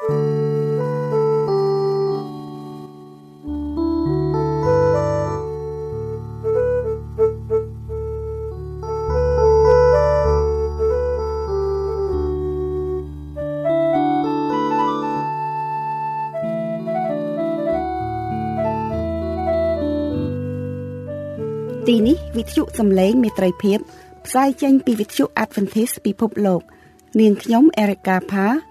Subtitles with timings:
[0.00, 23.78] ទីនេះវិទ្យុសំឡេងមេត្រីភាព
[24.26, 26.62] ផ្សាយចេញពីវិទ្យុ Adventist ពិភពលោក
[27.20, 28.69] នាងខ្ញុំ Erica Pha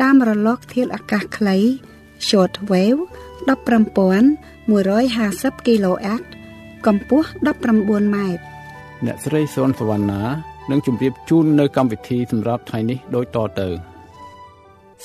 [0.00, 1.56] តាមរលកធាតុអាកាសខ្លី
[2.28, 3.00] short wave
[3.48, 6.22] 15150 kHz
[6.86, 8.42] កម្ពស់19ម៉ែត្រ
[9.06, 10.22] អ្នកស្រីសុនសវណ្ណា
[10.70, 13.68] នឹងជម្រាបជូននៅកម្មវិធីសម្រាប់ថ្ងៃនេះដូចតទៅ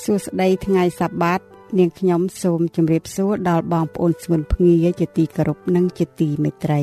[0.02, 1.40] សួស្តីថ្ងៃសបាត
[1.78, 6.82] នាងខ្ញុំសូមជម្រាបសួរដល់បងប្អូនស្ងួនភ្ងាជាទីគោរពនិងជាទីមេត្រី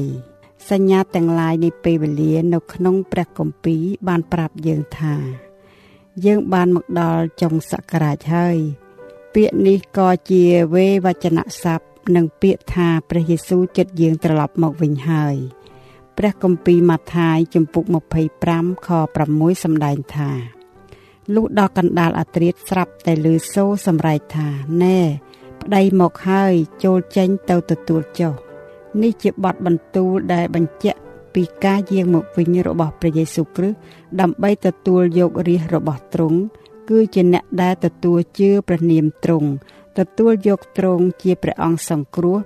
[0.70, 5.51] សញ្ញាទាំងឡាយនៃពេលវេលា នៅក្នុងព្រះគម្ពីរបានប្រាប់យើងថា
[6.26, 8.58] យើងបានមកដល់ចុងសករាជហើយ
[9.34, 10.44] ពាក្យនេះក៏ជា
[10.76, 15.36] វេវចនៈស័ព្ទនិងពាក្យថាព្រះយេស៊ូវចិត្តយើងត្រឡប់មកវិញហើយ
[16.18, 17.86] ព្រះគម្ពីរម៉ាថាយជំពូក
[18.36, 18.90] 25ខ
[19.28, 20.32] 6សម្ដែងថា
[21.36, 24.50] លុះដល់កណ្ដាលអាត្រៀតស្រាប់តែលឺសូរសម្រែកថា
[24.84, 25.00] ណែ
[25.62, 28.34] ប្តីមកហើយចូលចេញទៅទទួលចុះ
[29.02, 31.01] នេះជាបទបន្ទូលដែលបញ្ជាក់
[31.36, 33.78] ពីការយាងមកវិញរបស់ព្រះយេស៊ូវគ្រីស្ទ
[34.22, 36.40] ដើម្បីទទួលយករាជរបស់ទ្រង់
[36.90, 39.50] គឺជាអ្នកដែលទទួលជឿព្រះនាមទ្រង់
[40.00, 42.38] ទទួលយកទ្រង់ជាព្រះអង្គសង្គ្រោះ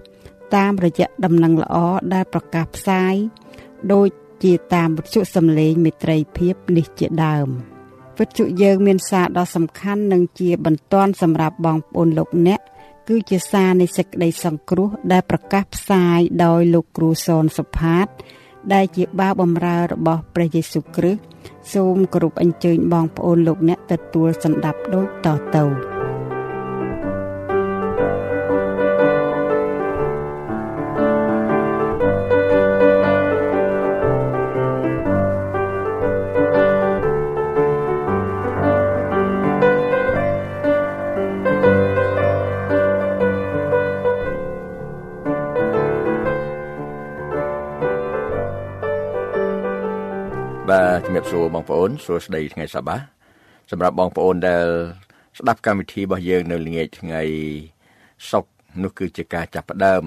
[0.56, 1.76] តាមរយៈដំណឹងល្អ
[2.14, 3.16] ដែលប្រកាសផ្សាយ
[3.94, 4.08] ដូច
[4.44, 7.48] ជាតាមវិទ្យុសំឡេងមេត្រីភាពនេះជាដើម
[8.20, 12.62] វិទ្យុយើងមានសារដ៏សំខាន់និងជាបន្ទាន់សម្រាប់បងប្អូនលោកអ្នក
[13.08, 18.08] គឺជាសារនៃសេចក្តីសង្គ្រោះដែលប្រកាសផ្សាយដោយលោកគ្រូសនសុផាត
[18.74, 21.22] ដែលជាបាវបំរើរបស់ព្រះយេស៊ូវគ្រីស្ទ
[21.74, 25.95] សូមគោរពអញ្ជើញបងប្អូនលោកអ្នកទទួលសម្ដាប់ដូចតទៅ
[51.32, 52.98] សួរបងប្អូនសួស្តីថ្ងៃសបា
[53.72, 54.68] សម្រាប់បងប្អូនដែល
[55.40, 57.22] ស្ដាប់កម្មវិធីរបស់យើងនៅល្ងាចថ្ងៃ
[58.32, 58.52] សុក្រ
[58.84, 60.04] នោះគឺជាការចាប់ផ្ដើម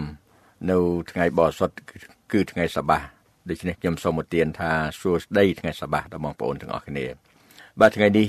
[0.70, 0.78] នៅ
[1.10, 1.76] ថ្ងៃបរិសុទ្ធ
[2.32, 2.98] គឺថ្ងៃសបា
[3.50, 4.70] ដូច្នេះខ្ញុំសូមអទានថា
[5.00, 7.04] សួស្តីថ្ងៃសបាដល់បងប្អូនទាំងអស់គ្នា
[7.80, 8.24] បាទថ្ងៃនេះ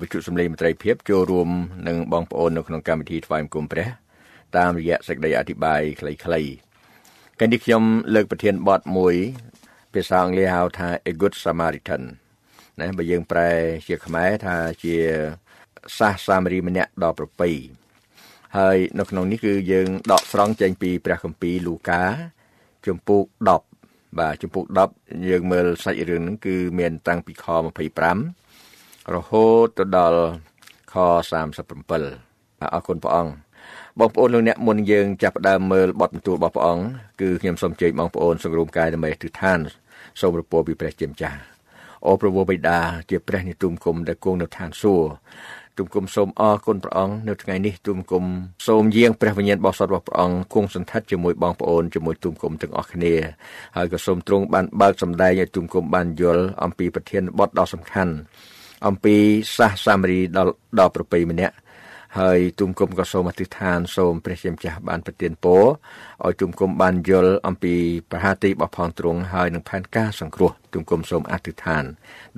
[0.00, 1.48] វិទ្យុសំឡេងមន្ត្រីភាពចូលរួម
[1.88, 3.88] នឹងបងប្អូននៅក្នុងកម្មវិធីថ្វាយបង្គំព្រះ
[4.56, 6.18] តាមរយៈសេចក្តីអធិប្បាយខ្លីៗ
[7.40, 7.82] កាលនេះខ្ញុំ
[8.14, 9.14] លើកប្រធានបទមួយ
[9.94, 12.02] ភាសាអង់គ្លេសហៅថា a good samaritan
[12.80, 13.50] ណាបើយើងប្រែ
[13.86, 14.96] ជាខ្មែរថាជា
[15.98, 17.50] សាសសាមរីម្នាក់ដ៏ប្រពៃ
[18.58, 22.02] ហើយនៅក្នុងនេះគឺយើងដកស្រង់ចេញពីព្រះគម្ពីរលូកា
[22.86, 23.24] ជំពូក
[23.70, 24.64] 10បាទជំពូក
[24.96, 27.46] 10យើងមើលសាច់រឿងហ្នឹងគឺមានតាំងពីខ
[28.30, 30.22] 25រហូតទៅដល់
[30.92, 33.32] ខ37អរគុណព្រះអង្គ
[33.98, 36.84] បងប្អូនលោកអ្នកមុនយើងចាប់ផ្ដើមមើលបទបន្ទូលរបស់ព្រះអង្គ
[37.20, 39.58] គឺខ្ញុំសូមជើញបងប្អូនសង្រួមកាយដើម្បីទិដ្ឋាន
[40.20, 41.38] សូមរពោពីព្រះជាម្ចាស់
[42.06, 42.78] អូព្រះវរបិតា
[43.10, 45.10] ជាព្រះនិទុំគុំដែលគង់នៅឋានសួគ៌
[45.78, 48.24] ទុំគុំសូមអរគុណព្រះអង្គនៅថ្ងៃនេះទុំគុំ
[48.66, 53.14] សូមយាងព្រះវិញ្ញាណបរិសុទ្ធរបស់ព្រះអង្គគង់សន្តិដ្ឋជាមួយបងប្អូនជាមួយទុំគុំទាំងអស់គ្នា
[53.76, 58.14] ហើយក៏សូមទ្រង់បានបើកសម្ដែងឲ្យទុំគុំបានយល់អំពីប្រធានបទដ៏សំខាន់
[58.86, 59.14] អំពី
[59.56, 61.54] សាសសាមរីដល់ដល់ប្រពៃម្នាក់
[62.20, 65.62] ហើយទុំគុំក៏សូមអធិដ្ឋានសូមព្រះជាម្ចាស់បានប្រទានពរ
[66.24, 67.74] ឲ្យទុំគុំបានយល់អំពី
[68.10, 71.84] ប្រហាទីរបស់ផងទ្រង់ហើយនឹងផែនការសង្គ្រោះទុំគុំសូមអធិដ្ឋាន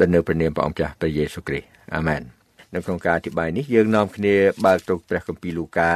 [0.00, 1.66] ដល់នៅព្រះនាមព្រះអង្គចាស់ព្រះយេស៊ូវគ្រីស្ទ
[1.96, 2.22] អាមែន
[2.74, 4.34] នៅក្នុងការអធិប្បាយនេះយើងនាំគ្នា
[4.64, 5.92] បើកទៅព្រះគម្ពីរលូកា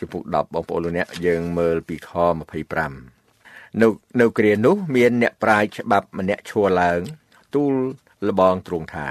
[0.00, 3.86] ជំពូក10បងប្អូនលោកអ្នកយើងមើលពីខ25នៅ
[4.20, 7.00] នៅគ្រានោះមានអ្នកប្រាជ្ញច្បាប់ម្នាក់ឈួរឡើង
[7.54, 7.72] ទូល
[8.28, 9.08] លបងទ្រង់ថា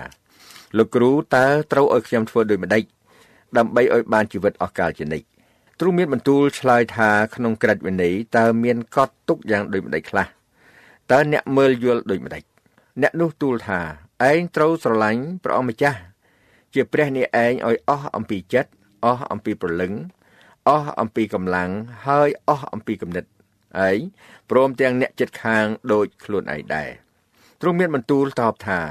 [0.78, 2.84] លោកគ្រូតើត្រូវឲ្យខ្ញុំធ្វើដូចម្ដេច
[3.57, 5.27] ដើម្បីឲ្យបានជីវិតអស់កលជានិច្ច
[5.80, 10.27] ទ្រង់មានបន្ទូលឆ្លើយថាក្នុងក្រឹតវិន័យតើមានកត់ទុកយ៉ាងដូចម្ដេចខ្លះ
[11.12, 12.44] តើអ្នកមើលយល់ដូចម្ដេច
[13.01, 13.80] អ្នកនោះទូលថា
[14.30, 16.00] ឯងត្រូវស្រឡាញ់ព្រះអង្គម្ចាស់
[16.74, 18.71] ជាព្រះនេះឯងឲ្យអស់អំពីចិត្ត
[19.06, 19.94] អស់អំពីព្រលឹង
[20.68, 21.69] អស់អំពីកម្លាំង
[22.06, 23.25] ហើយអស់អំពីគំនិត
[23.80, 23.92] អី
[24.50, 26.89] ព្រមទាំងអ្នកចិត្តខាងដូចខ្លួនឯងដែរ
[27.62, 28.81] ទ្រង់មានបន្ទូលតបថា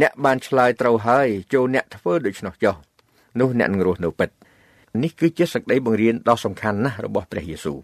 [0.00, 2.74] អ្នកបានឆ្លើយត្រូវហើយចូលអ្នកធ្វើដូច្នោះចុះ
[3.40, 4.28] នោះអ្នកនឹងរស់នៅពិត
[5.02, 7.78] នេះគឺជាសក្តីបង្រៀនដ៏សំខាន់ណាស់របស់ព្រះយេស៊ូវ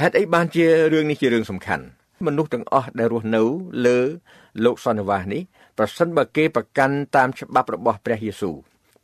[0.00, 1.84] ហេតុអីបានជារឿងនេះជារឿងសំខាន់
[2.26, 3.42] មនុស្សទាំងអស់ដែលរស់នៅ
[3.86, 3.98] លើ
[4.64, 5.42] លោកសន្និវាសនេះ
[5.78, 8.56] ប្រសិនបើគេប្រកាន់តាមច្បាប់របស់ព្រះយេស៊ូវ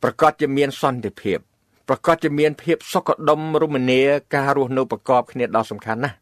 [0.03, 1.39] ប្រកាសជាមានសន្តិភាព
[1.89, 4.01] ប្រកាសជាមានភាពសុខដុមរមនា
[4.35, 6.17] ការរស់នៅប្រកបគ្នាដ៏សំខាន់ណាស់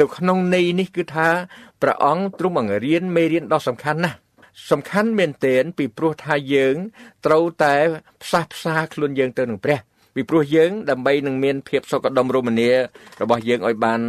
[0.00, 1.28] នៅក្នុងន័យនេះគឺថា
[1.82, 4.16] ព្រះអង្គទ្រង់បង្រៀនមេរៀនដ៏សំខាន់ណាស់
[4.70, 6.76] សំខាន់មែនទែនពីព្រោះថាយើង
[7.26, 7.74] ត្រូវតែ
[8.22, 9.78] ផ្សះផ្សាខ្លួនយើងទៅនឹងព្រះ
[10.14, 12.70] ពីព្រោះយើងដើម្បីនឹងមានភាពសុខដុមរមនា
[13.22, 14.00] របស់យើងឲ្យបាន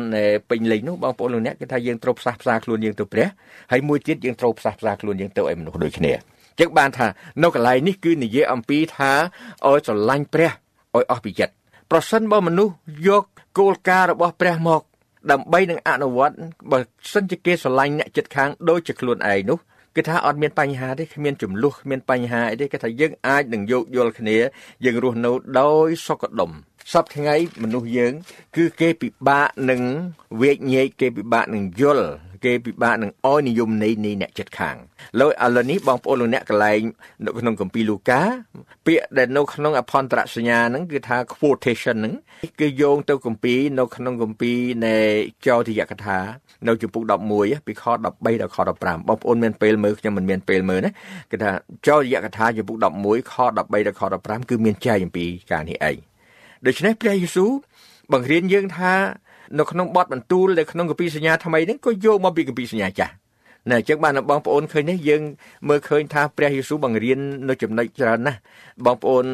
[0.50, 3.28] ពេញលេញនោះបងប្អូនលោកអ្នកគឺថាយើងត្រូវផ្សះផ្សាខ្លួនយើងទៅព្រះ
[3.72, 6.14] ហើយមួយទៀតយើងត្រូវផ្សះផ្សាខ្លួនយើងទៅឲ្យមនុស្សដូចគ្នា
[6.60, 7.08] ចឹងបានថា
[7.44, 9.12] នៅកន្លែងនេះគឺនិយាយអំពីថា
[9.66, 11.54] ឲ្យស្រឡាញ់ព្រះឲ្យអស់ពីចិត្ត
[11.92, 12.74] ប្រសិនបើមនុស្ស
[13.08, 13.24] យក
[13.58, 14.82] គោលការណ៍របស់ព្រះមក
[15.32, 16.36] ដើម្បីនឹងអនុវត្ត
[16.72, 16.80] បើ
[17.14, 19.60] សិនជាគេស្រឡាញ់អ្នកចិត្តខាងដូចជាខ្លួនឯងនោះ
[19.98, 24.38] គឺថាអត់មានបញ្ហាទេគ្មានចំនួនគ្មានបញ្ហាអីទេគឺថាយើងអាចនឹងយោគយល់គ្នា
[24.86, 26.52] យើងរស់នៅដោយសុខដុម
[26.92, 28.14] សពថ្ងៃមនុស្សយើង
[28.56, 29.82] គឺគេពិបាកនឹង
[30.42, 32.08] វេកញែកគេពិបាកនឹងយល់
[32.46, 34.76] គេពិបាកនឹងអោយនិយមនៃនៃអ្នកចិត្តខាង
[35.20, 36.82] លោកឥឡូវនេះបងប្អូនលោកអ្នកកន្លែង
[37.26, 38.22] នៅក្នុងគម្ពីរលូកា
[38.86, 42.14] ពាក្យដែលនៅក្នុងអភន្តរសញ្ញាហ្នឹងគឺថា quotation ហ្នឹង
[42.60, 44.96] គឺយោងទៅគម្ពីរនៅក្នុងគម្ពីរនៃ
[45.48, 46.18] ចោទយកថា
[46.68, 47.04] នៅជំពូក
[47.36, 50.92] 11ពីខ13ដល់ខ15បងប្អូនមានពេលមើលខ្ញុំមិនមានពេលមើលណា
[51.32, 51.52] គឺថា
[51.88, 55.98] ចោទយកថាជំពូក11ខ13ដល់ខ15គឺមានចែកអំពីការនេះឯង
[56.66, 57.52] ដូច្នេះព្រះយេស៊ូវ
[58.14, 58.94] បង្រៀនយើងថា
[59.60, 63.14] នៅក្នុងបទបន្ទូលនៅក្នុងគម្ពីរសញ្ញាថ្មីនេះក៏យកមកពីគម្ពីរសញ្ញាចាស់
[63.72, 65.22] ណែអញ្ចឹងបានបងប្អូនឃើញនេះយើង
[65.70, 68.40] មើលឃើញថាព្រះយេស៊ូវបង្រៀននៅចំណុចច្រើនណាស់
[68.86, 69.26] បងប្អូន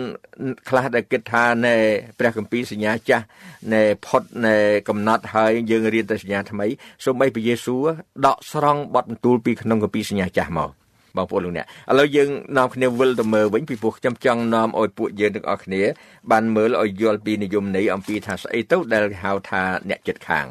[0.70, 1.76] ខ្លះដែលគិតថាណែ
[2.20, 3.26] ព្រះគម្ពីរសញ្ញាចាស់
[3.74, 4.56] ណែផុតណែ
[4.88, 6.68] កំណត់ហើយយើងរៀនតែសញ្ញាថ្មី
[7.06, 7.84] សូម្បីព្រះយេស៊ូវ
[8.26, 10.83] ដកស្រង់បទបន្ទូលពីក្នុងគម្ពីរសញ្ញាចាស់មក
[11.18, 15.84] បងប្អូនលោកអ្នកឥឡូវយើងនាំគ្នាវិលទៅមើលវិញពីព្រោះខ្ញុំចង់នាំឲ្យពួកយើងទាំងអស់គ្នា
[16.32, 20.46] បានមើលឲ្យយល់ពីនិយមន័យអំពីថាស្អីទៅដែលហៅថាអ្នកចិត្តខាង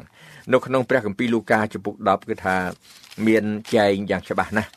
[0.53, 2.55] នៅក្នុងព្រះគម្ពីរលូកាចំពុក10គឺថា
[3.27, 3.43] មាន
[3.75, 4.69] ចែងយ៉ាងច្បាស់ណាស់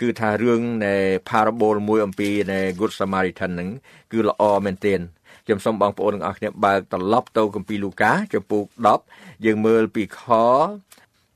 [0.00, 0.94] គឺថារឿងនៃ
[1.28, 3.68] parable មួយអំពីនៃ Good Samaritan ហ្នឹង
[4.12, 5.00] គឺល្អមែនទែន
[5.44, 8.64] ខ្ញុំសូមបងប្អូនទាំងអស់គ្នាបើកត្រឡប់ទៅគម្ពីរលូកាចំពុក
[9.04, 10.20] 10យើងមើលពីខ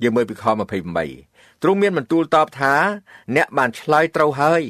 [0.02, 1.31] យើងមើលពីខ28
[1.62, 2.74] ទ្រង់មានបន្ទូលតបថា
[3.36, 4.62] អ្នកបានឆ្លើយត្រូវហើយ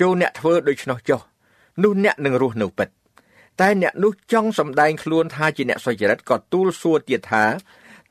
[0.00, 1.20] ចូលអ្នកធ្វើដូច្នោះចុះ
[1.82, 2.88] នោះអ្នកនឹងរស់នៅពិត
[3.60, 7.44] តែអ្នកនោះចង់សម្ដែងខ្លួនថាជាអ្នកសុចរិតក៏ទូលសួរទៀតថា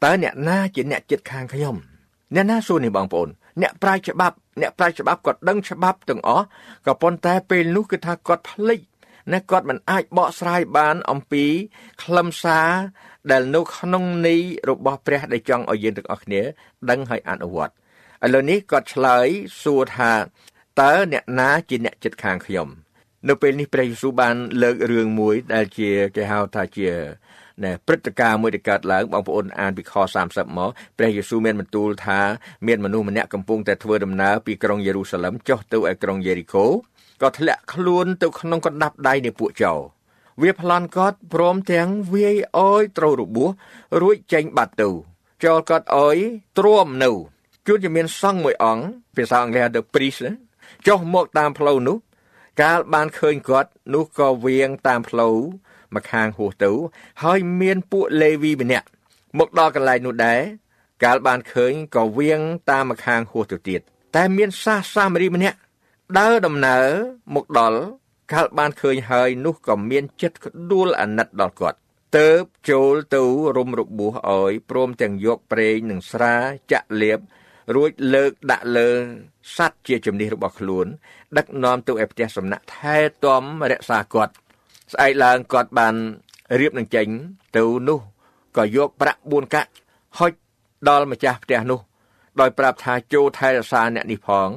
[0.03, 1.75] តើអ្នកណាជាអ្នកចិត្តខាងខ្ញុំ
[2.35, 3.29] អ្នកណាសួរនេះបងប្អូន
[3.61, 6.45] អ្នកប្រាជ្ញច្បាប់អ្នកប្រាជ្ញច្បាប់គាត់ដឹងច្បាប់ទាំងអស់
[6.85, 8.79] ក៏ប៉ុន្តែពេលនោះគឺថាគាត់ភ្លេច
[9.33, 11.45] ណាគាត់មិនអាចបកស្រាយបានអំពី
[12.03, 12.69] ខ្លឹមសារ
[13.31, 16.41] ដែលនៅក្នុងន័យរបស់ព្រះដែលចង់ឲ្យយើងទាំងអស់គ្នា
[16.89, 17.73] ដឹងហើយអនុវត្ត
[18.25, 19.27] ឥឡូវនេះគាត់ឆ្លើយ
[19.61, 20.13] សួរថា
[20.81, 22.67] តើអ្នកណាជាអ្នកចិត្តខាងខ្ញុំ
[23.27, 26.89] នៅពេលនេះព្រះយេស៊ូវបានលើករឿងមួយដែលជាគេហៅថាជា
[27.63, 29.93] ណែព្រឹត្តិការណ៍មួយដែលកើតឡើងបងប្អូនអានពីខ
[30.25, 32.19] 30មកព្រះយេស៊ូវមានបន្ទូលថា
[32.67, 36.65] មានមនុស្សម្នាក់កំពុងតែធ្វើដំណើរពីក្រុងយេរូសាឡឹមចុះទៅឯក្រុងយេរីកូ
[37.21, 39.79] ក៏ធ្លាក់ខ្លួនទៅក្នុងកណ្ដាប់ដៃនៃពួកចោរ
[40.41, 43.49] វាប្លន់គាត់ព្រមទាំងវាយអោយត្រូវរបួស
[44.01, 44.89] រួចចេញបាត់ទៅ
[45.43, 46.17] ចោលគាត់អោយ
[46.57, 47.11] ទ្រាំនៅ
[47.67, 48.83] ជួនជាមានសង្ឃមួយអង្គ
[49.15, 50.21] ភាសាអង់គ្លេស the priest
[50.87, 51.97] ចុះមកតាមផ្លូវនោះ
[52.61, 55.35] កាលបានឃើញគាត់នោះក៏វៀងតាមផ្លូវ
[55.93, 56.71] មកខាងហួសទៅ
[57.23, 58.87] ហើយមានពួកលេវីម្នាក់
[59.39, 60.41] មកដល់កន្លែងនោះដែរ
[61.03, 63.81] កាលបានឃើញក៏វៀងតាមមកខាងហួសទៅទៀត
[64.15, 65.57] តែមានសាសសាមារីម្នាក់
[66.19, 66.85] ដើរដំណើរ
[67.35, 67.79] មកដល់
[68.33, 71.77] កាលបានឃើញហើយនោះក៏មានចិត្តក្ដួលអាណិតដល់គាត់
[72.17, 72.29] ទៅ
[72.69, 73.23] ចូលទៅ
[73.57, 76.35] រុំរបួសឲ្យព្រមទាំងយកប្រេងនិងស្រា
[76.71, 77.19] ចាក់លាប
[77.75, 78.89] រួចលើកដាក់លើ
[79.57, 80.87] សัตว์ជាជំនិះរបស់ខ្លួន
[81.37, 84.33] ដឹកនាំទៅឯផ្ទះសំណាក់ថែទាំរក្សាគាត់
[84.93, 85.95] ស្អែកឡើងគាត់បាន
[86.59, 87.07] រៀបនឹងចេញ
[87.57, 87.99] ទៅនោះ
[88.57, 89.71] ក៏យកប្រាក់4កាក់
[90.17, 90.31] ហុច
[90.87, 91.79] ដល់ម្ចាស់ផ្ទះនោះ
[92.39, 94.49] ដោយប្រាប់ថាចូលថែរក្សាអ្នកនេះផង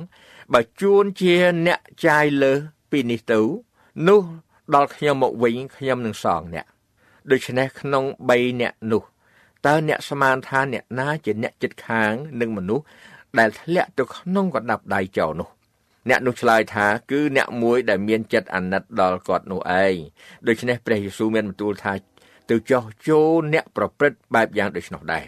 [0.52, 1.34] បើជួនជា
[1.66, 2.56] អ្នកចាយលើស
[2.90, 3.40] ពីនេះទៅ
[4.08, 4.22] នោះ
[4.74, 6.66] ដល់ខ្ញុំមកវិញខ្ញុំនឹងសងអ្នក
[7.30, 9.02] ដូច្នេះក្នុង3អ្នកនោះ
[9.66, 12.84] តើអ្នកស្មានថាអ្នកណាជាអ្នកចិត្តខាងនឹងមនុស្ស
[13.38, 15.48] ដែលធ្លាក់ទៅក្នុងកណ្ដាប់ដៃចោលនោះ
[16.08, 19.94] អ្នកនោះឆ្លើយថាគឺអ្នកមួយដែលមានចិត្តអាណិតដល់គាត់នោះឯង
[20.46, 21.92] ដូច្នេះព្រះយេស៊ូវមានបន្ទូលថា
[22.50, 25.24] ទៅចោះចូលអ្នកប្រព្រឹត្តបែបយ៉ាងដូច្នោះដែរ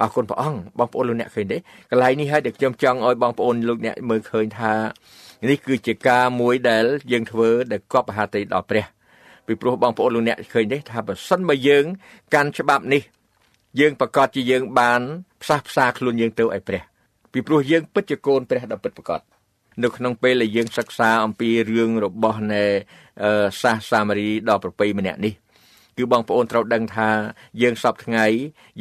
[0.00, 1.58] អរគុណព្រះអង្គបងប្អូនលោកអ្នកឃើញទេ
[1.90, 4.72] កន្លែងនេះហើយដែលខ្ញុំចង់ឲ្យបងប្អូនលោកអ្នកមើលឃើញថា
[5.48, 8.84] នេះគឺជាការមួយដែលយើងធ្វើដែលគប់មហាតីដល់ព្រះ
[9.46, 11.84] ពីព្រោះបងប្អូនលោកអ្នកឃើញទេថាបើសិនបើយើង
[12.34, 13.02] កាន់ច្បាប់នេះ
[13.80, 15.00] យើងប្រកាសជាយើងបាន
[15.42, 16.82] ផ្សះផ្សាខ្លួនយើងទៅឲ្យព្រះ
[17.32, 19.20] ពីព្រោះយើងពិតជាកូនព្រះដ៏ពិតប្រាកដ
[19.82, 22.64] នៅក្នុងពេលដែលយើងសិក្សាអំពីរឿងរបស់នៃ
[23.62, 25.34] សាសសាមារីដ៏ប្រពៃម្នាក់នេះ
[25.96, 27.08] គឺបងប្អូនត្រូវដឹងថា
[27.62, 28.26] យើងសពថ្ងៃ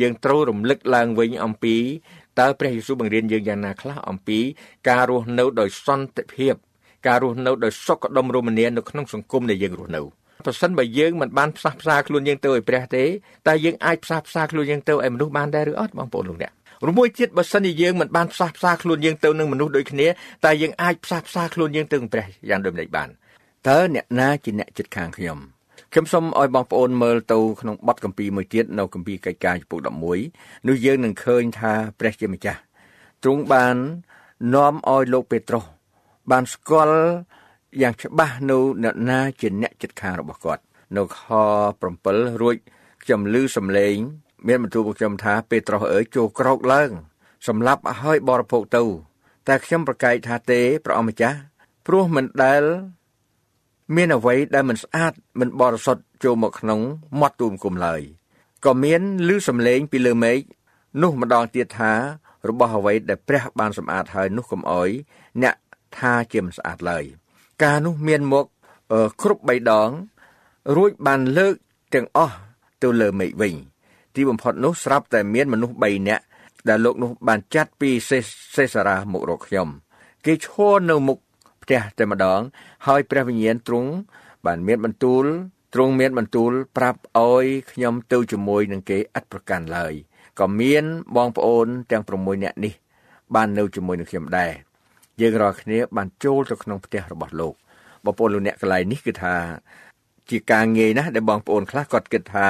[0.02, 1.76] យើងត្រូវរំលឹកឡើងវិញអំពី
[2.40, 4.40] តើព្រះយេស៊ូវបង្រៀនយើងយ៉ាងណាខ្លះអំពី
[4.90, 6.54] ការរស់នៅដោយសន្តិភាព
[7.08, 10.02] ការរស់នៅដោយសុខដុមរមនានៅក្នុងសង្គមដែលយើងរស់នៅ
[10.46, 13.04] ប្រសិនបើយើងមិនបានផ្សះផ្សាខ្លួនយើងទៅឲ្យព្រះទេ
[13.48, 16.52] តើយើងអាចផ្សះផ្សាខ្លួនយើងទៅឲ្យមនុស្សបានដែរឬអត់បងប្អូនលោកអ្នក
[16.88, 20.08] រមួយទៀតបើសិនជាយើងមិនបានផ្សះផ្សាខ្លួនយើងទៅនឹងមនុស្សដូចគ្នា
[20.46, 23.10] តើយើងអាចផ្សះផ្សាខ្លួនយើងទៅនឹងព្រះយ៉ាងដូចម្តេចបាន
[23.70, 25.38] តើអ្នកណាជាអ្នកចិត្តខាងខ្ញុំ
[25.94, 29.80] ខ្ញុំសូមឲ្យបងប្អូនមើលទៅក្នុងបទកម្ពីមួយទៀតនៅកម្ពីកិច្ចការចំពុក
[30.24, 32.60] 11នោះយើងនឹងឃើញថាព្រះជាម្ចាស់
[33.24, 33.76] ទ្រង់បាន
[34.54, 35.64] នាំឲ្យលោកពេត្រុស
[36.32, 37.00] បានស្គាល់
[37.80, 40.64] យ៉ាងច្បាស់នៅអ្នកណាជាអ្នកចិត្តខាងរបស់គាត់
[40.98, 41.22] នៅខ
[41.82, 42.56] 7រួច
[43.04, 43.96] ខ្ញុំឮសំឡេង
[44.48, 46.92] មានបន្ទូលខ្ញុំថាពេត្រុសអើយចូលក្រោកឡើង
[47.48, 48.84] សម្លាប់ឲ្យបរិភោគទៅ
[49.48, 51.38] តែខ្ញុំប្រកែកថាទេព្រះអម្ចាស់
[51.86, 52.64] ព្រោះមិនដែល
[53.96, 56.80] មានអ្វីដែលមិនស្អាតមិនបរិសុទ្ធចូលមកក្នុង
[57.20, 58.02] មាត់ទូមគុំឡើយ
[58.66, 60.40] ក៏មានឮសំឡេងពីលើមេឃ
[61.02, 61.94] នោះម្ដងទៀតថា
[62.50, 64.90] របស់អ្វីដែលព្រះបានសម្អាតហើយនោះកុំអោយ
[65.42, 65.56] អ្នក
[65.98, 67.06] ថាជាមិនស្អាតឡើយ
[67.64, 68.46] ការនោះមានមក
[69.22, 69.90] គ្រប់3ដង
[70.76, 71.56] រួចបានលើក
[71.94, 72.36] ទាំងអស់
[72.84, 73.56] ទៅលើមេឃវិញ
[74.16, 76.24] ទីបំផុតនោះស្រាប់តែមានមនុស្ស3នាក់
[76.70, 79.68] ដែលលោកនោះបានចាត់ពីសេសារ៉ាមករកខ្ញុំ
[80.26, 81.18] គេឈរនៅមុខ
[81.64, 82.42] ផ្ទះតែម្ដង
[82.88, 83.92] ហើយព្រះវិញ្ញាណទ្រង់
[84.46, 85.26] បានមានបន្ទូល
[85.74, 89.94] ទ្រង់មានបន្ទូលប្រាប់ឲ្យខ្ញុំទៅជាមួយនឹងគេឥតប្រកាន់ឡើយ
[90.40, 90.84] ក៏មាន
[91.16, 92.74] បងប្អូនទាំង6នាក់នេះ
[93.36, 94.54] បាននៅជាមួយនឹងខ្ញុំដែរ
[95.22, 97.54] យើងរាល់គ្នាបានចូលទៅក្នុងផ្ទះរបស់លោក
[98.06, 99.36] បងប្អូនលោកអ្នកកន្លែងនេះគឺថា
[100.30, 102.48] ជាការងាយណាស់ដែលបងប្អូនខ្លះគាត់គិតថា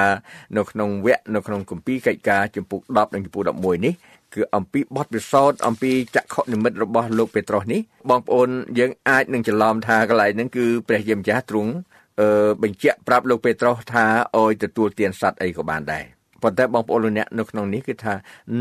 [0.56, 3.94] នៅក្នុងវគ្គនៅក្នុងគម្ពីរកិច្ចការចំពុក10និងចំពុក11នេះ
[4.34, 11.72] គឺអំពីបទពិសោធន៍អំពីចក្ខុនិមិត្តរបស់លោកពេត្រុសនេះបងប្អូនយើងអាចនឹងច្រឡំថាកន្លែងហ្នឹងគឺព្រះយេម្ចាស់ទ្រង់
[12.20, 14.06] អឺបញ្ជាក់ប្រាប់លោកពេត្រុសថា
[14.38, 16.04] អោយទទួលទានសត្វអីក៏បានដែរ
[16.42, 18.14] ប៉ុន្តែបងប្អូនលោកអ្នកនៅក្នុងនេះគឺថា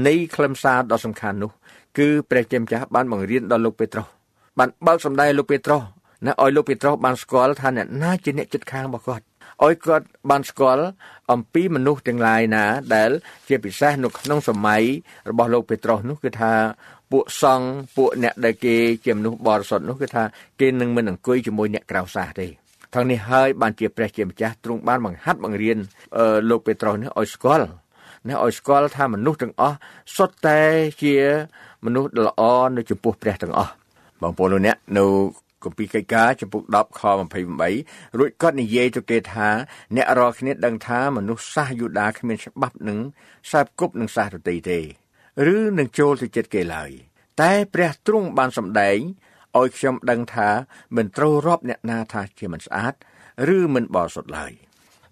[0.08, 1.52] នៃខ្លឹមសារដ៏សំខាន់នោះ
[1.98, 4.08] គឺព្រះជាម្ចាស់បានបង្រៀនដល់លោកពេត្រុស
[4.60, 5.82] បានបើកសម្ដែងលោកពេត្រុស
[6.26, 9.24] ណាឲ្យលោកពេត្រុសបានស្គាល់ថាអ្នកណាជាអ្នកចិត្តខាងរបស់គាត់
[9.64, 10.86] ឲ្យគាត់បានស្គាល់
[11.32, 12.64] អំពីមនុស្សទាំងឡាយណា
[12.96, 13.10] ដែល
[13.48, 14.84] ជាពិសេសនៅក្នុងសម័យ
[15.30, 16.52] របស់លោកពេត្រុសនោះគឺថា
[17.12, 17.68] ពួកសង្ឃ
[17.98, 20.24] ពួកអ្នកដែលគេជាមនុស្សបរិសុទ្ធនោះគឺថា
[20.60, 22.48] គេនឹងមិនអង្គុយជាមួយអ្នកក្រៅសាសទេ
[22.94, 25.78] ทั้งនេះហើយបានជាព្រះជាម្ចាស់ទ្រង់បានបង្ហាត់បង្រៀន
[26.50, 27.68] លោកពេត្រុសនេះឲ្យស្គាល់
[28.30, 29.78] ណាឲ្យស្គាល់ថាមនុស្សទាំងអស់
[30.16, 30.60] សុទ្ធតែ
[31.02, 31.16] ជា
[31.86, 32.42] មនុស្សល្អ
[32.78, 33.74] នៅចំពោះព្រះទាំងអស់
[34.22, 35.06] បងប្អូនលោកអ្នកនៅ
[35.64, 37.02] គម្ពីរកិច្ចការចំពុក10ខ
[37.60, 39.50] 28រួចគាត់និយាយទៅគេថា
[39.96, 43.00] អ្នករាល់គ្នាដឹងថាមនុស្សសាសយូដាគ្មានច្បាប់នឹង
[43.52, 44.80] សែបគប់នឹងសាសដទៃទេ
[45.56, 46.92] ឬនឹងចូលទៅចិត្តគេឡើយ
[47.42, 48.98] តែព្រះទ្រង់បានសម្ដែង
[49.60, 50.50] ឲ្យខ្ញុំដឹងថា
[50.96, 52.94] មិនត្រូវរាប់អ្នកណាថាជាមិនស្អាត
[53.56, 54.52] ឬមិនបរិសុទ្ធឡើយ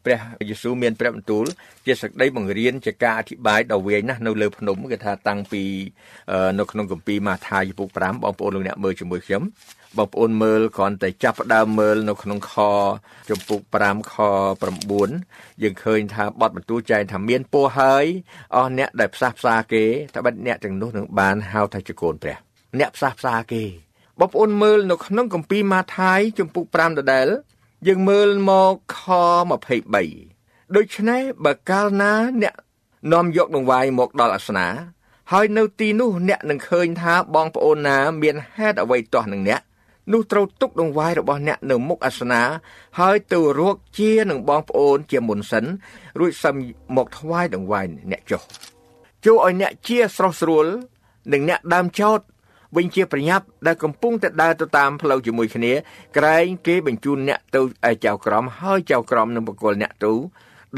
[0.06, 1.46] ព្រះយេស៊ូវមានព្រះបន្ទូល
[1.86, 5.64] ជាសក្តីបង្រៀនជាការអធិប្បាយដ៏វែងណាស់នៅលើភ្នំគេថាតាំងពី
[6.60, 9.44] នៅក្នុងគម្ពីរម៉ាថាយពុក5បងប្អូនលោកអ្នកមើលជាមួយខ្ញុំ
[9.98, 12.54] បងប្អូនមើលគ្រាន់តែចាប់ផ្ដើមមើលនៅក្នុងខ
[13.30, 14.16] ចំពុក5ខ
[14.90, 18.06] 9យើងឃើញថាបទបន្ទូលចែងថាមានពោះហើយ
[18.56, 22.38] អស់អ្នកដែលផ្សះផ្សាគេតែបាត់អ្នកទាំងនោះនឹងបានហៅថាជាកូនព្រះ
[22.80, 23.64] អ្នកផ្សះផ្សាគេ
[24.20, 27.28] បងប្អូនមើលនៅក្នុងគម្ពីរម៉ាថាយចំពុក5ដដែល
[27.88, 29.00] យើងមើលមកខ
[29.90, 32.56] 23ដូច្នេះបើកាលណាអ្នក
[33.14, 34.68] នាំយកដង្វាយមកដល់អាសនា
[35.32, 39.62] ហើយនៅទីនោះអ្នកនឹងឃើញថាបងប្អូនណា មានហេតុអ្វីទាស់នឹងអ្នក
[40.14, 42.42] នោះត្រូវទុកដង្វាយរបស់អ្នកនៅមុខអាសនា
[43.00, 45.66] ហើយទៅរកជានឹងបងប្អូនជាមុនសិន
[46.20, 46.56] រួចសឹម
[46.96, 48.42] មកថ្វាយដង្វាយអ្នកចុះ
[49.26, 50.68] ចូលឲ្យអ្នកជាស្រស់ស្រួល
[51.34, 52.20] និងអ្នកដើមចោត
[52.78, 55.74] វិញជាប្រញាប់ដែលកំពុងតែដើរទៅតាមផ្លូវជាមួយគ្នា
[56.18, 60.14] ក្រែងគេបញ្ជូនអ្នកទៅឯចៅក្រមហើយចៅក្រមនឹងបកគលអ្នកទៅ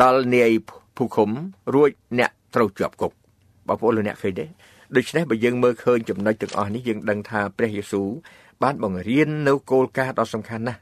[0.02, 0.52] ដល់នាយ
[0.98, 1.30] ភូខុម
[1.76, 3.12] រួចអ្នកត្រូវជាប់គុក
[3.68, 4.46] បងប្អូនលោកអ្នកឃើញទេ
[4.96, 8.10] ដូច្នេះបើយើងមើលឃើញចំណុចទាំងអស់នេះយើងដឹងថាព្រះយេស៊ូវ
[8.64, 10.82] បានបង្រៀននៅគោលការណ៍ដ៏សំខាន់ណាស់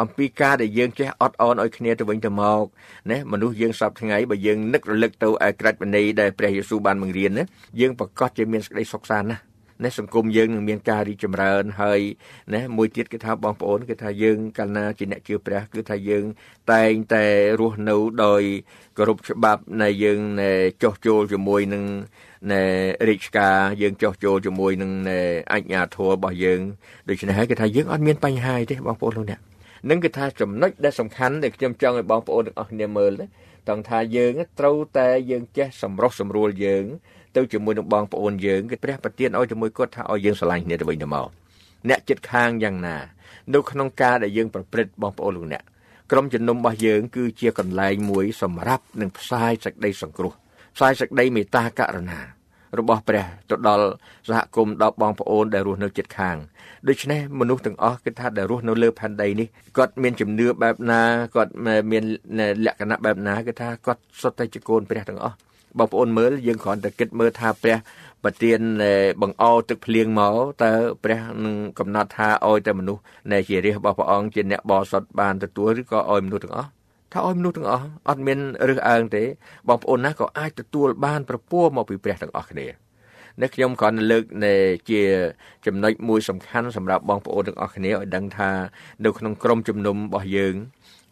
[0.00, 2.64] អំពីការដែលយើងចេះអត់អន់ឲ្យគ្នាទៅវិញទៅមក
[3.10, 7.44] ណាមនុស្សយើងសពថ្ងៃបើយើងនឹករលឹកទៅឯក្រាច់វិន័យដែលព្រះយេស៊ូវបានបង្រៀនណា
[7.80, 9.42] យើងប្រកាសជាមានសេចក្តីសុខសាន្តណាស់
[9.84, 12.00] ណាសង្គមយើងនឹងមានការរីកចម្រើនហើយ
[12.54, 16.24] ណាមួយទៀតគឺថាបងប្អូនគឺថាយើងកាលណាជាអ្នកជឿព្រះគឺថាយើង
[16.72, 17.24] តែងតែ
[17.60, 18.42] រស់នៅដោយ
[18.96, 20.20] គោរពច្បាប់នៃយើង
[20.82, 21.84] ចោះចូលជាមួយនឹង
[22.52, 22.62] នៃ
[23.08, 24.90] រាជការយើងចោះចូលជាមួយនឹង
[25.52, 26.60] អញ្ញាធម៌របស់យើង
[27.08, 29.40] ដូច្នេះហើយគឺថាយើងអត់មានបញ្ហាទេបងប្អូនលោកអ្នក
[29.90, 33.12] នឹងគឺថាចំណុចដែលសំខាន់ដែលខ្ញុំចង់ឲ្យបងប្អូនទាំងអស់គ្នាមើល
[33.68, 36.84] តង់ថាយើងត្រូវតែយើងចេះសម្រុះសម្រួលយើង
[37.36, 41.28] ទៅជាមួយនឹងបងប្អូនយើងគឺព្រះប្រទានឲ្យជាមួយគាត់ថាឲ្យយើងស្រឡាញ់គ្នាទៅវិញទៅមក
[41.88, 42.96] អ្នកចិត្តខាងយ៉ាងណា
[43.54, 45.62] នៅក្នុងការដែលយើងប្រព្រឹត្តបងប្អូនលោកអ្នក
[46.10, 50.32] ក្រុមជំនុំរបស់យើង គឺជាកន្លែងមួយសម្រាប់នឹងផ្សាយសេចក្តីសង្គ្រោះ
[50.76, 52.20] ផ្សាយសេចក្តីមេត្តាករុណា
[52.78, 53.86] របស់ព្រះទៅដល់
[54.28, 56.36] សហគមន៍ដល់បងប្អូនដែលរស់នៅជិតខាង
[56.88, 61.02] ដូច្នេះមនុស្សទាំងអស់គឺថាដែលរស់នៅលើផែនដីនេះគាត់មានជំនឿបែបណា
[61.34, 61.52] គាត់
[61.90, 62.04] មាន
[62.66, 65.36] លក្ខណៈបែបណាគឺថាគាត់សុទ្ធតែជាកូនព្រះទាំងអស់
[65.78, 67.76] បងប្អូនមើលយើងគ្រាន់តែគិតមើលថាព្រះ
[68.24, 68.60] ប្រទាន
[69.22, 70.72] បង្អោទឹកភ្លៀងមកតើ
[71.04, 73.02] ព្រះនឹងកំណត់ថាឲ្យតែមនុស្ស
[73.32, 76.70] នៃជារាជរបស់ព្រះអង្គជាអ្នកបរិសុទ្ធបានទទួលឬក៏ឲ្យមនុស្សទាំងអស់
[77.12, 78.38] ថាឲ្យមនុស្សទាំងអស់អត់មាន
[78.68, 79.22] រើសអើងទេ
[79.68, 82.66] បងប្អូនណាក៏អាចទទួលបានប្រពោះមកពីព្រះទាំងអស់គ្នា
[83.40, 84.54] នេះខ្ញុំគ្រាន់តែលើកនៃ
[84.90, 85.02] ជា
[85.66, 88.50] ចំណុចមួយសំខាន់សម្រាប់បងប្អូនទាំងអស់គ្នាឲ្យដឹងថា
[89.04, 90.54] នៅក្នុងក្រុមជំនុំរបស់យើង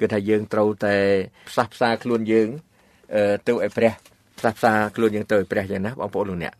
[0.00, 0.96] គឺថាយើងត្រូវតែ
[1.48, 2.48] ផ្សះផ្សាខ្លួនយើង
[3.46, 3.92] ទៅឲ្យព្រះ
[4.40, 6.54] ផ្សះផ្សាខ្លួនយើងទៅឲ្យព្រះយ៉ាងណាបងប្អូនលោកអ្នក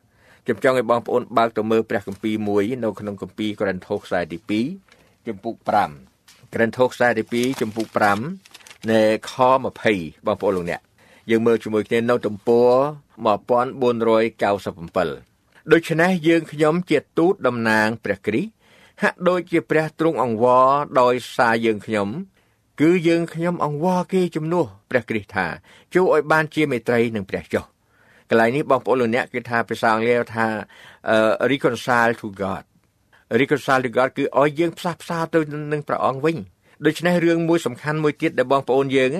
[0.44, 4.38] ខ្ញុំចង់ឲ្យបងប្អូនបើកទៅមើលព្រះគម្ពីរមួយនៅក្នុងគម្ពីរកូរិនថូសខ្សែទី
[4.86, 5.54] 2ចំពុក
[6.04, 7.86] 5កូរិនថូសខ្សែទី2ចំពុក
[8.38, 9.32] 5នៃខ
[9.80, 10.80] 20បងប្អូនលោកអ្នក
[11.30, 12.70] យើងមើលជាមួយគ្នានៅទំព័រ
[13.20, 18.50] 1497ដូច្នេះយើងខ្ញុំជាទូតតំណាងព្រះគ្រីស្ទ
[19.02, 20.64] ហាក់ដូចជាព្រះទ្រង់អង្វរ
[21.00, 22.08] ដោយសារយើងខ្ញុំ
[22.80, 25.46] គឺយើងខ្ញុំអង្វរគេជំនួសព្រះគ្រីស្ទថា
[25.94, 27.64] ចូលឲ្យបានជាមេត្រីនឹងព្រះចុះ
[28.30, 30.46] កន្លែងនេះបងប្អូនលោកអ្នកគឺថាភាសាអង់គ្លេសថា
[31.52, 32.62] reconcile to God
[33.40, 35.40] reconcile to God គឺឲ្យយើងផ្សះផ្សាទៅ
[35.72, 36.36] នឹងព្រះអង្គវិញ
[36.86, 39.10] ដូច្នេះរឿងមួយសំខាន់មួយទៀតដែលបងប្អូនយើង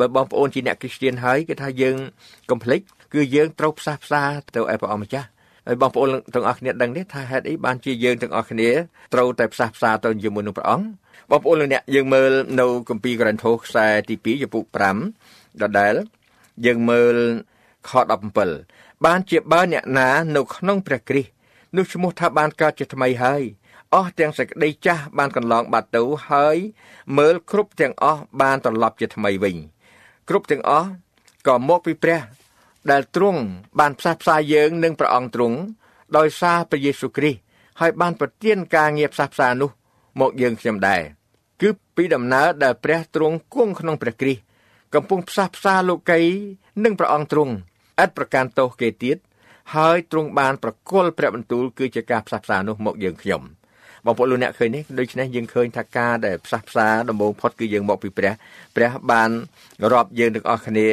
[0.00, 1.96] បើបងប្អូនជាអ្នកគ្រីស្ទានហើយគឺថាយើង
[2.50, 2.80] កុំភ្លេច
[3.14, 4.22] គឺយើងត្រូវផ្សះផ្សា
[4.54, 5.28] ទៅឲ្យព្រះអង្គម្ចាស់
[5.66, 8.70] ហើយបងប្អូនទាំងអស់គ្នាដឹងទេថាហេតុអីបានជាយើងទាំងអស់គ្នា
[9.14, 10.86] ត្រូវតែផ្សះផ្សាទៅជាមួយនឹងព្រះអង្គ
[11.30, 14.64] បងប្អូនលោកអ្នកយើងមើលនៅគម្ពីរកូរិនថូសខ្សែទី2ចំពុក
[15.12, 15.94] 5ដដែល
[16.66, 17.16] យើងមើល
[17.88, 17.90] ខ
[18.48, 21.30] 17បានជាបើអ្នកណានៅក្នុងព្រះគ្រីស្ទ
[21.76, 23.42] នោះឈ្មោះថាបានកើតជាថ្មីហើយ
[23.94, 26.56] អស់ទាំងសេចក្តីចាស់បានកន្លងបាត់ទៅហើយ
[27.18, 29.56] មើលគ្រប់ទាំងអស់បានត្រឡប់ជាថ្មីវិញ
[30.28, 30.88] គ្រប់ទាំងអស់
[31.46, 32.20] ក៏មកពីព្រះ
[32.90, 33.40] ដែលទ្រង់
[33.80, 35.58] បានផ្សះផ្សាយើងនឹងព្រះអង្គទ្រង់
[36.16, 37.40] ដោយសារព្រះយេស៊ូវគ្រីស្ទ
[37.80, 39.70] ហើយបានប្រទានការងារផ្សះផ្សានោះ
[40.20, 41.02] មកយើងខ្ញុំដែរ
[41.62, 44.42] គឺពីដំណើរដែលព្រះទ្រង់គង់ក្នុងព្រះគ្រីស្ទ
[44.94, 46.20] កំពុងផ្សះផ្សាលោកី
[46.84, 47.52] នឹងព្រះអង្គទ្រង់
[48.02, 49.16] ឥតប្រកាន់ទោសគេទៀត
[49.74, 53.42] ហើយទ្រង់បានប្រគល់ព្រះបន្ទូលគឺជាការផ្សះផ្សានោះមកយើងខ្ញុំ។
[54.06, 58.32] បងប្អូនលោកអ្នកឃើញនេះដូច្នេះយើងឃើញថាការដែលផ្សះផ្សាដំបូងផុតគឺយើងមកពីព្រះ
[58.76, 59.30] ព្រះបាន
[59.92, 60.88] រាប់យើងទាំងអស់គ្នា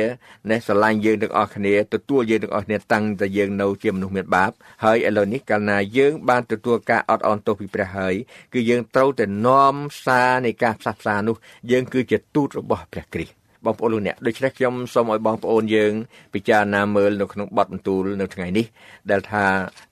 [0.49, 4.51] ណែស្រឡាញ់យើងទាំងអស់គ្នាទទួលយើងទាំងអស់គ្នាតាំងតែយើងនៅជាមនុស្សមានបាប
[4.83, 8.15] ហើយឥឡូវនេះកាលណាយើងបានទទួលការអត់អន់ទោសពីព្រះហើយ
[8.53, 11.35] គឺយើងត្រូវតែនាំសារនៃការផ្សះផ្សានោះ
[11.71, 13.36] យើងគឺជាទូតរបស់ព្រះគ្រីស្ទ
[13.67, 15.93] បងប្អូនលោកអ្នកដូច្នេះខ្ញុំសូមឲ្យបងប្អូនយើង
[16.33, 18.65] ពិចារណាមើលនៅក្នុងបទបន្ទូលនៅថ្ងៃនេះ
[19.11, 19.45] ដែលថា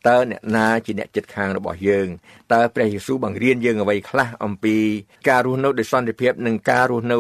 [0.08, 2.08] តើអ្នកណាជាអ្នកចិត្តខាងរបស់យើង
[2.54, 4.78] តើព្រះយេស៊ូវបង្រៀនយើងអ្វីខ្លះអំពី
[5.30, 7.20] ការរស់នៅដោយសន្តិភាពនិងការរស់នៅ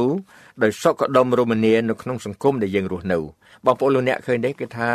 [0.63, 3.17] ដោយសុខដុមរមនានៅក្នុងសង្គមដែលយើងរស់នៅ
[3.65, 4.89] បងប្អូនលោកអ្នកឃើញទេគឺថា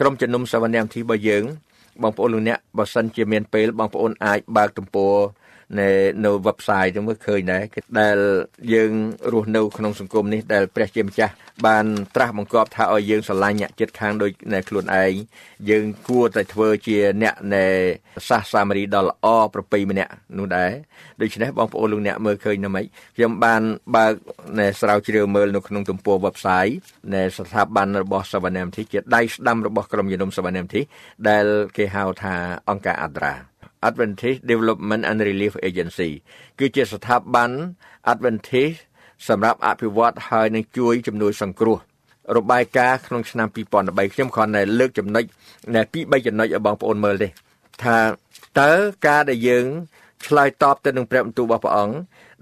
[0.00, 1.44] ក្រុមជំនុំសវនកម្មទីរបស់យើង
[2.02, 5.16] បងប្អូនលោកអ្នកបើសិនជាមានពេលបងប្អូនអាចបើកទំព័រ
[5.80, 5.88] នៅ
[6.24, 8.18] នៅ website ទៅមើលឃើញដែរគឺដែល
[8.74, 8.92] យើង
[9.32, 11.34] រស់នៅក្នុងសង្គមនេះដែលព្រះជាម្ចាស់
[11.66, 15.12] បានត្រាស់បង្គាប់ថាឲ្យយើងស្រឡាញ់អ្នកចិត្តខាងដូចនៅខ្លួនឯង
[15.70, 17.66] យើងគួរតែធ្វើជាអ្នកនៃ
[18.28, 20.72] សាសសាមារីដ៏ល្អប្រពៃម្នាក់នោះដែរ
[21.20, 22.84] ដូច្នេះបងប្អូនលោកអ្នកមើលឃើញណាមិញ
[23.16, 23.62] ខ្ញុំបាន
[23.96, 24.12] បើក
[24.60, 26.74] នៅស្រាវជ្រាវមើលនៅក្នុងទំព័រ website
[27.14, 30.80] នៃស្ថាប័នរបស់សវនមធីជាដៃស្ដាំរបស់ក្រុមជំនុំសវនមធី
[31.28, 31.44] ដែល
[31.76, 32.34] គេហៅថា
[32.68, 33.51] អង្គការអត្រា
[33.88, 36.10] Adventist Development and Relief Agency
[36.58, 37.50] គឺជាស្ថាប័ន
[38.12, 38.78] Adventist
[39.28, 41.78] សម្រាប់អភិវឌ្ឍហើយនឹងជួយជំនួយសង្គ្រោះ
[42.36, 45.24] របាយការណ៍ក្នុងឆ្នាំ2013ខ្ញុំគ្រាន់តែលើកចំណុច
[45.76, 47.28] ដែលពី3ចំណុចឲ្យបងប្អូនមើលទេ
[47.82, 47.98] ថា
[48.60, 48.72] តើ
[49.06, 49.66] ការដែលយើង
[50.26, 51.94] ឆ្លើយតបទៅនឹងព្រះបន្ទូលរបស់ព្រះអង្គ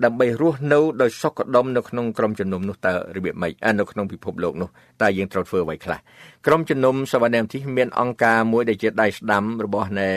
[0.05, 4.69] ដើម្បីរស់នៅដោយសុខដុមនៅក្នុងក្រុមជំនុំនោះតើរបៀបម៉េចនៅក្នុងពិភពលោកនោះ
[5.03, 5.99] តើយើងត្រូវធ្វើអ្វីខ្លះ
[6.47, 10.11] ក្រុមជំនុំសវណ្ណមទីមានអង្គការមួយដែលជាដៃស្ដាំរបស់នៃ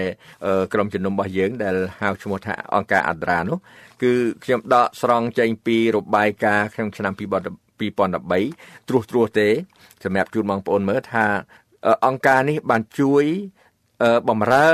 [0.73, 3.57] ក្រុមជំនុំរបស់យើងដែលហៅឈ្មោះថាអង្គការអាត្រានោះ
[4.03, 4.11] គឺ
[4.43, 9.49] ខ្ញុំដកស្រង់ចេញពីរបាយការណ៍ក្នុងឆ្នាំ2013ត្រួសត្រាសទេ
[10.03, 11.25] សម្រាប់ជូនបងប្អូនមើលថា
[12.07, 13.25] អង្គការនេះបានជួយ
[14.29, 14.69] បំរើ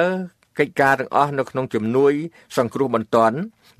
[0.60, 2.13] កិច្ចការទាំងអស់នៅក្នុងជំនួយ
[2.58, 3.38] សង្គ្រោះបន្ទាន់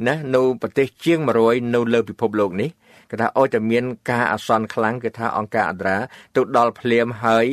[0.08, 2.70] ណានៅប្រទេសជាង100នៅលើពិភពលោកនេះ
[3.10, 5.98] គេថាអោយតែមានការអាសន្នខ្លាំងគេថាអង្គការអន្តរា
[6.36, 7.46] ទៅដល់ភ្លាមហើយ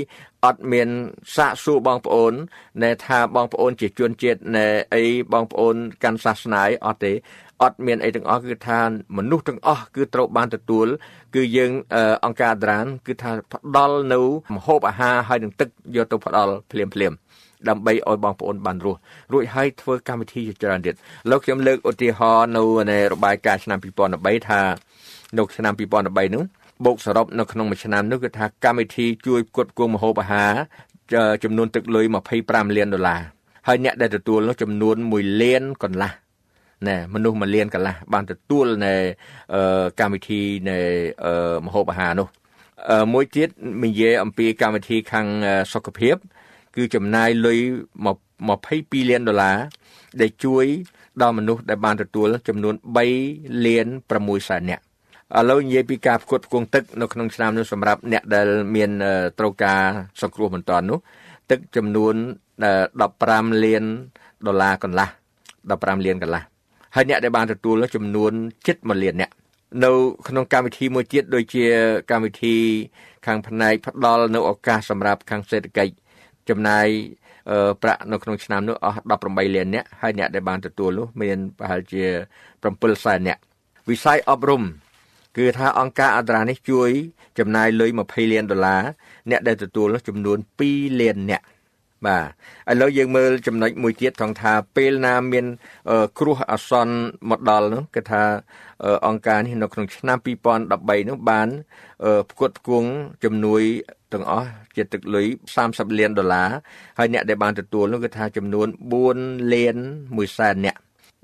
[0.44, 0.88] អត់មាន
[1.36, 2.32] សាកសួរបងប្អូន
[2.82, 7.12] ណែថាបងប្អូនជាជនជាតិណែអីបងប្អូនកាន់សាសនាអត់ទេ
[7.62, 8.80] អត់មានអីទាំងអស់គឺថា
[9.16, 10.86] មនុស្សទាំងអស់គឺត្រូវបានទទួល
[11.34, 11.70] គឺយើង
[12.24, 14.20] អង្គការត្រានគឺថាផ្ដល់នៅ
[14.56, 17.12] ម្ហូបអាហារហើយនឹងទឹកយកទៅផ្ដល់ភ្លាមភ្លាម
[17.68, 18.98] ដើម្បីឲ្យបងប្អូនបានរស់
[19.32, 20.94] រួចហើយធ្វើកម្មវិធីជាច្រើនទៀត
[21.30, 22.50] លោកខ្ញុំលើកឧទាហរណ៍
[22.90, 24.60] នៅរបាយការណ៍ឆ្នាំ2013ថា
[25.38, 26.44] នៅឆ្នាំ2013នោះ
[26.84, 30.52] បូកសរុបនៅក្នុងមួយឆ្នាំនោះគឺថាកម្មវិធីជួយផ្គត់ផ្គង់ម្ហូបអាហារ
[31.44, 32.06] ចំនួនទឹកលុយ
[32.40, 33.20] 25លានដុល្លារ
[33.66, 36.12] ហើយអ្នកដែលទទួលនោះចំនួន1លានកន្លះ
[36.88, 38.94] ណែមនុស្ស1លានកន្លះបានទទួលនៅ
[40.00, 40.78] កម្មវិធីនៃ
[41.66, 42.28] ម្ហូបអាហារនោះ
[43.12, 43.48] មួយទៀត
[43.84, 45.26] និយាយអំពីកម្មវិធីខាង
[45.72, 46.16] សុខភាព
[46.76, 47.58] គឺចំណាយលុយ
[48.34, 49.56] 22លានដុល្លារ
[50.20, 50.66] ដែលជួយ
[51.22, 52.74] ដល់មនុស្សដែលបានទទួលចំនួន
[53.18, 53.86] 3លាន
[54.18, 54.82] 6សែននាក់
[55.38, 58.90] ឥឡូវនិយាយពីការផ្គត់ផ្គង់ទឹកនៅក្នុងឆ្នាំនេះសម្រាប់អ្នកដែលមាន
[59.38, 59.80] ត្រូវការ
[60.22, 60.98] សង្គ្រោះបន្ទាន់នោះ
[61.50, 62.14] ទឹកចំនួន
[62.88, 63.84] 15លាន
[64.46, 65.08] ដុល្លារកន្លះ
[65.56, 66.42] 15លានកន្លះ
[66.94, 68.32] ហើយអ្នកដែលបានទទួលចំនួន
[68.66, 69.30] ជិត1លានអ្នក
[69.84, 69.90] នៅ
[70.28, 71.64] ក្នុងកម្មវិធីមួយទៀតដូចជា
[72.10, 72.56] កម្មវិធី
[73.26, 75.92] ខាងផ្នែកផ្ដល់នៅឱកាសសម្រាប់ខាងសេដ្ឋកិច្ច
[76.50, 76.86] ចំណាយ
[77.82, 82.04] ប្រាក់នៅក្នុងឆ្នាំនោះអស់18លានអ្នកហើយអ្នកដែលបានទទួលនោះមានប្រហែលជា
[82.56, 83.38] 7សែនអ្នក
[83.90, 84.62] វិស័យអប់រំ
[85.36, 86.90] គឺថាអង្គការអន្តរនេះជួយ
[87.38, 88.82] ចំណាយលុយ20លានដុល្លារ
[89.30, 91.42] អ្នកដែលទទួលនោះចំនួន2លានអ្នក
[92.06, 92.18] បា
[92.68, 95.46] ទឥឡូវយើងមើលចំណុចមួយទៀតថងថាពេលណាមាន
[96.18, 96.94] គ្រោះអាសន្ន
[97.30, 98.22] មកដល់នោះគឺថា
[99.06, 101.48] អង្គការនេះនៅក្នុងឆ្នាំ2013នោះបាន
[102.30, 102.90] ផ្គត់ផ្គង់
[103.24, 103.62] ជំនួយ
[104.12, 105.26] ទាំងអស់ជាទឹកលុយ
[105.62, 106.48] 30លានដុល្លារ
[106.98, 108.68] ហើយអ្នកដែលបានទទួលនោះគឺថាចំនួន
[109.10, 110.76] 4លាន1សែនអ្នក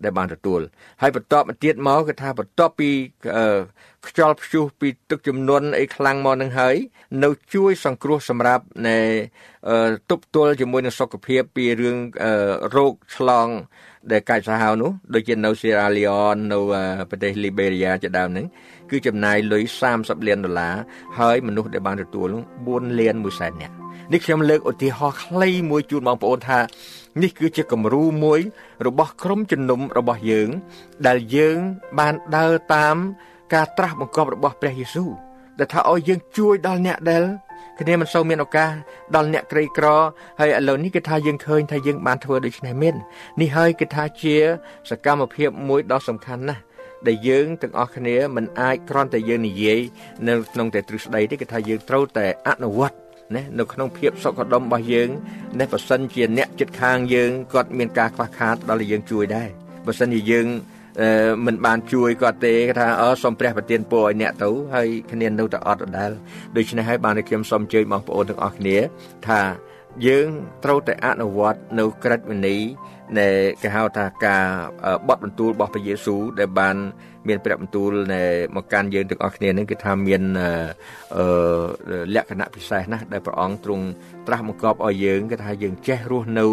[0.05, 0.61] ដែលបានទទួល
[1.03, 2.91] ហើយបន្ទាប់មកទៀតមកគឺថាបន្ទាប់ពី
[4.09, 6.77] ខ្យល់ព្យុះពីទឹកជំនន់អីខ្លាំងមកនឹងហើយ
[7.25, 8.99] នៅជួយសង្គ្រោះសម្រាប់នៃ
[10.11, 11.97] ទប់ទល់ជាមួយនឹងសុខភាពពីរឿង
[12.77, 13.49] រោគឆ្លង
[14.11, 16.59] ដែលកាច់សាហាវនោះដូចជានៅសេរ៉ាលីអននៅ
[17.11, 18.47] ប្រទេសលីបេរីយ៉ាជាដើមហ្នឹង
[18.91, 20.75] គឺចំណាយលុយ30លានដុល្លារ
[21.19, 23.75] ហើយមនុស្សដែលបានទទួលនោះ4លាន1សែននាក់
[24.13, 26.59] នេះខ្ញុំលើកឧទាហរណ៍ខ្លីមួយជូនបងប្អូនថា
[27.21, 28.41] នេះគឺជាគំរូមួយ
[28.87, 30.49] របស់ក្រុមជំនុំរបស់យើង
[31.07, 31.59] ដែលយើង
[31.99, 32.97] បានដើរតាម
[33.55, 35.11] ការត្រាស់បង្គាប់របស់ព្រះយេស៊ូវ
[35.59, 37.25] ដែលថាឲ្យយើងជួយដល់អ្នកដែល
[37.81, 38.71] គ្នាមិនសូវមានឱកាស
[39.15, 39.87] ដល់អ្នកក្រីក្រ
[40.41, 42.95] ហើយឥឡូវនេះគឺថាយើងឃើញថាយើងបានធ្វើដូច្នេះមែន
[43.41, 44.37] នេះហើយគឺថាជា
[44.91, 46.63] សកម្មភាពមួយដ៏សំខាន់ណាស់
[47.07, 49.81] ដែលយើងទាំងអស់គ្នាមិនអាចគ្រាន់តែយើងនិយាយ
[50.29, 53.02] នៅក្នុងតែទ្រឹស្ដីទេគឺថាយើងត្រូវតែអនុវត្ត
[53.37, 55.09] ណានៅក្នុងភាពសុខដុមរបស់យើង
[55.61, 59.49] ណាបើសិនជាអ្នកចិត្តខាងយើងគាត់មានការខ្វះខាតដល់យើងជួយដែរ
[59.87, 60.47] បើសិនជាយើង
[61.47, 66.11] មិនបានជួយគាត់ទេថាអសូមព្រះប្រទានពរឲ្យអ្នកទៅហើយគ្នានៅតែអត់ដដែល
[66.57, 68.77] ដូច្នេះហើយបានខ្ញុំសូមអញ្ជើញបងប្អូនទាំងអស់គ្នា
[69.29, 69.41] ថា
[70.07, 70.29] យើង
[70.65, 72.63] ត្រូវតែអនុវត្តនៅក្រឹតវិន័យ
[73.19, 73.29] នៃ
[73.63, 74.45] គេហៅថាការ
[75.09, 76.77] បត់បន្ទូលរបស់ព្រះយេស៊ូវដែលបាន
[77.29, 78.23] មានព្រះបន្ទូលនៃ
[78.57, 80.23] មកកាន់យើងទាំងអស់គ្នានឹងគឺថាមាន
[81.17, 81.27] អឺ
[82.15, 83.87] លក្ខណៈពិសេសណាស់ដែលព្រះអង្គទ្រង់
[84.27, 86.49] ត្រាស់បង្គាប់ឲ្យយើងគឺថាយើងចេះរស់នៅ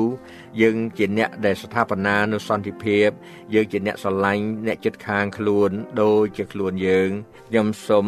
[0.62, 3.10] យើងជាអ្នកដែលស្ថាបនានៅសន្តិភាព
[3.54, 5.70] យើងជាអ្នកស្រឡាញ់អ្នកចិត្តខាងខ្លួន
[6.02, 7.10] ដូចជាខ្លួនយើង
[7.50, 8.08] ខ្ញុំសូម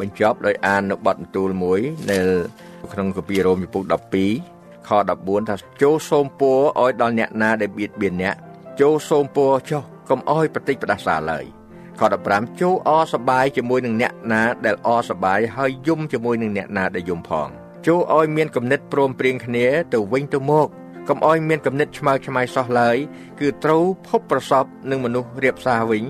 [0.00, 2.26] បញ្ចប់ដោយអាននៅបទបន្ទូលមួយដែល
[2.92, 4.90] ក្នុងកាពីរ៉ូមចំពុក12 ខ
[5.20, 8.34] 14ថាចូលសូមពរឲ្យដល់អ្នកណាដែលបៀតបៀនអ្នក
[8.80, 11.44] ចូលសូមពរចុះកុំអោយប្រតិចផ្ដាសាឡើយ
[11.98, 17.48] ខ15ចូលអសបាយជាមួយនឹងអ្នកណាដែលអសបាយហើយយំជាមួយនឹងអ្នកណាដែលយំផង
[17.86, 20.68] ចូលឲ្យមានគំនិតព្រមព្រៀងគ្នាទៅវិញទៅមក
[21.08, 22.96] កុំឲ្យមានគំនិតឆ្មើឆ្មៃសោះឡើយ
[23.40, 26.02] គឺត្រូវភពប្រសពនឹងមនុស្សរៀបសារវិញ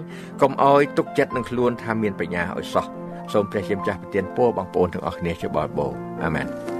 [0.42, 2.86] កុំឲ្យទុកចិត្តនឹងខ្លួនថាមានបញ្ញាឲ្យសោះ
[3.32, 6.79] សូមព្រះជាម្ចាស់ប្រទានពរបងប្អូនទាំងអស់គ្នាជាបរិបូរណ៍អាមែន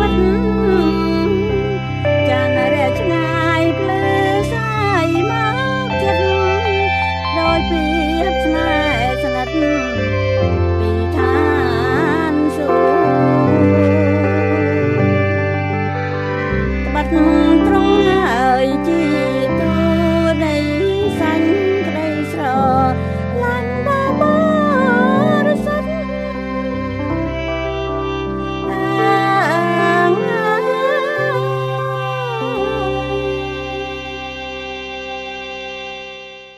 [0.00, 0.14] វិត
[2.28, 4.04] ចានរះឆ្ងាយភ្លឺ
[4.52, 4.72] សា
[5.04, 5.32] យម
[5.86, 6.24] កចិត្ត
[7.38, 7.82] ដោយពី
[8.24, 9.56] រស្នេហ៍ស្និទ្ធ
[10.78, 11.40] ពីឋា
[12.32, 17.49] នសួគ៌ត្បិតត្រង់